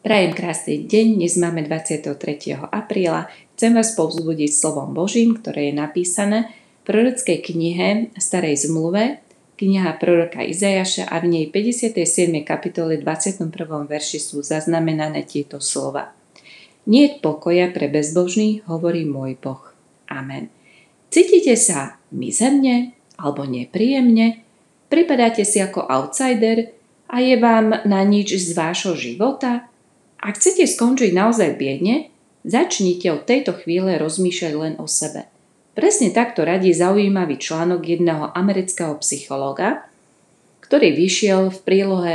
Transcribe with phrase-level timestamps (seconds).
[0.00, 2.16] Prajem krásny deň, dnes máme 23.
[2.56, 3.28] apríla.
[3.52, 6.48] Chcem vás povzbudiť slovom Božím, ktoré je napísané
[6.80, 9.20] v prorockej knihe Starej zmluve,
[9.60, 12.00] kniha proroka Izajaša a v nej 57.
[12.48, 13.52] kapitole 21.
[13.84, 16.16] verši sú zaznamenané tieto slova.
[16.88, 19.60] Nie pokoja pre bezbožný, hovorí môj Boh.
[20.08, 20.48] Amen.
[21.12, 24.48] Cítite sa mizerne alebo nepríjemne?
[24.88, 26.72] Pripadáte si ako outsider
[27.04, 29.68] a je vám na nič z vášho života?
[30.20, 32.12] Ak chcete skončiť naozaj biedne,
[32.44, 35.24] začnite od tejto chvíle rozmýšľať len o sebe.
[35.72, 39.88] Presne takto radí zaujímavý článok jedného amerického psychológa,
[40.60, 42.14] ktorý vyšiel v prílohe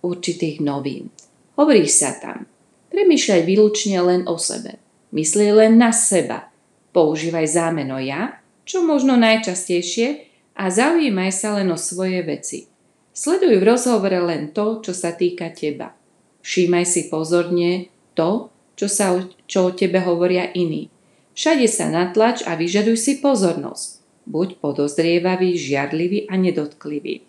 [0.00, 1.12] určitých novín.
[1.60, 2.48] Hovorí sa tam,
[2.88, 4.80] premýšľaj výlučne len o sebe.
[5.12, 6.48] Myslí len na seba.
[6.96, 12.68] Používaj zámeno ja, čo možno najčastejšie, a zaujímaj sa len o svoje veci.
[13.12, 15.99] Sleduj v rozhovore len to, čo sa týka teba.
[16.40, 20.88] Všímaj si pozorne to, čo, sa, čo o tebe hovoria iní.
[21.36, 24.00] Všade sa natlač a vyžaduj si pozornosť.
[24.28, 27.24] Buď podozrievavý, žiarlivý a nedotklivý.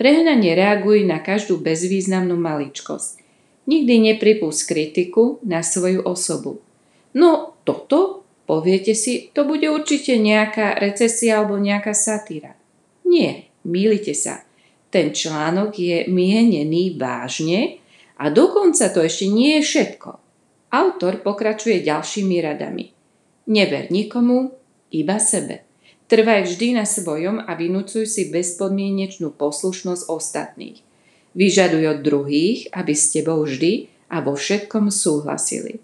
[0.00, 3.20] Prehnanie reaguj na každú bezvýznamnú maličkosť.
[3.68, 6.64] Nikdy nepripust kritiku na svoju osobu.
[7.12, 12.56] No toto, poviete si, to bude určite nejaká recesia alebo nejaká satíra.
[13.04, 14.46] Nie, mýlite sa.
[14.90, 17.79] Ten článok je mienený vážne
[18.20, 20.20] a dokonca to ešte nie je všetko.
[20.70, 22.92] Autor pokračuje ďalšími radami.
[23.48, 24.52] Never nikomu,
[24.92, 25.64] iba sebe.
[26.06, 30.78] Trvaj vždy na svojom a vynúcuj si bezpodmienečnú poslušnosť ostatných.
[31.32, 35.80] Vyžaduj od druhých, aby s tebou vždy a vo všetkom súhlasili.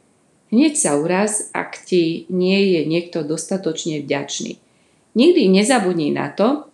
[0.50, 4.58] Hneď sa uraz, ak ti nie je niekto dostatočne vďačný.
[5.16, 6.68] Nikdy nezabudni na to,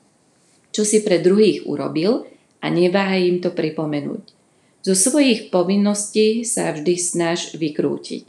[0.75, 2.27] čo si pre druhých urobil
[2.61, 4.42] a neváhaj im to pripomenúť.
[4.83, 8.26] Zo svojich povinností sa vždy snaž vykrútiť.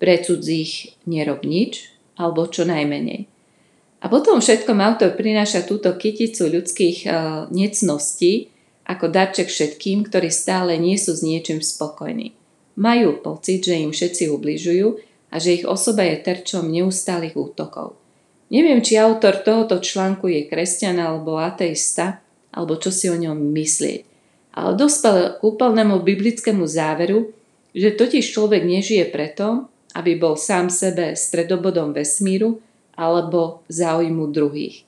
[0.00, 3.28] Pre cudzích nerob nič, alebo čo najmenej.
[4.00, 7.08] A potom všetkom autor prináša túto kyticu ľudských e,
[7.52, 8.48] necností
[8.88, 12.32] ako darček všetkým, ktorí stále nie sú s niečím spokojní.
[12.80, 14.88] Majú pocit, že im všetci ubližujú
[15.28, 18.00] a že ich osoba je terčom neustálých útokov.
[18.48, 22.24] Neviem, či autor tohoto článku je kresťan alebo ateista,
[22.56, 24.09] alebo čo si o ňom myslieť
[24.60, 27.32] ale dospel k úplnému biblickému záveru,
[27.72, 32.60] že totiž človek nežije preto, aby bol sám sebe stredobodom vesmíru
[32.94, 34.84] alebo záujmu druhých.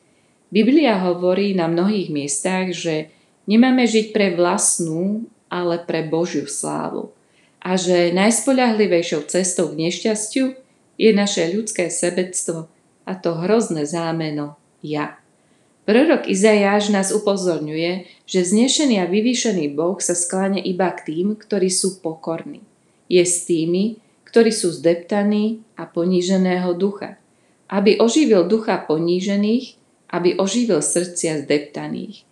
[0.53, 3.09] Biblia hovorí na mnohých miestach, že
[3.49, 7.09] nemáme žiť pre vlastnú, ale pre Božiu slávu
[7.63, 10.59] a že najspoľahlivejšou cestou k nešťastiu
[10.99, 12.67] je naše ľudské sebectvo
[13.07, 15.22] a to hrozné zámeno ja.
[15.83, 21.75] Prorok Izajáš nás upozorňuje, že vznešený a vyvýšený Boh sa skláňa iba k tým, ktorí
[21.75, 22.63] sú pokorní.
[23.11, 27.19] Je s tými, ktorí sú zdeptaní a poníženého ducha,
[27.67, 29.75] aby oživil ducha ponížených,
[30.07, 32.23] aby oživil srdcia zdeptaných.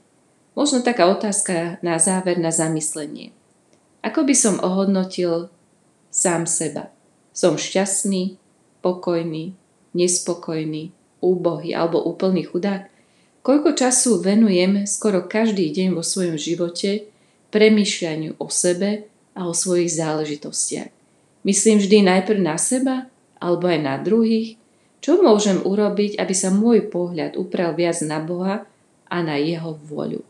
[0.55, 3.35] Možno taká otázka na záver na zamyslenie.
[4.07, 5.51] Ako by som ohodnotil
[6.15, 6.95] sám seba?
[7.35, 8.39] Som šťastný,
[8.79, 9.59] pokojný,
[9.91, 13.00] nespokojný, úbohý alebo úplný chudák?
[13.41, 17.09] Koľko času venujem skoro každý deň vo svojom živote
[17.49, 20.93] premýšľaniu o sebe a o svojich záležitostiach.
[21.41, 23.09] Myslím vždy najprv na seba
[23.41, 24.61] alebo aj na druhých,
[25.01, 28.69] čo môžem urobiť, aby sa môj pohľad upral viac na Boha
[29.09, 30.21] a na Jeho vôľu.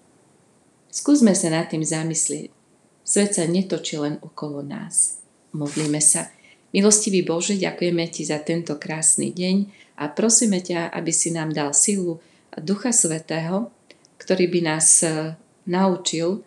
[0.94, 2.54] Skúsme sa nad tým zamyslieť.
[3.02, 5.18] Svet sa netočí len okolo nás.
[5.50, 6.30] Modlíme sa.
[6.70, 9.56] Milostivý Bože, ďakujeme Ti za tento krásny deň
[9.98, 12.22] a prosíme ťa, aby si nám dal silu
[12.60, 13.72] Ducha Svetého,
[14.20, 15.34] ktorý by nás e,
[15.66, 16.44] naučil,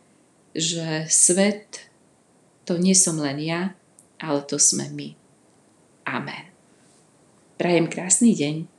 [0.54, 1.90] že svet
[2.64, 3.76] to nie som len ja,
[4.22, 5.18] ale to sme my.
[6.08, 6.48] Amen.
[7.60, 8.73] Prajem krásny deň.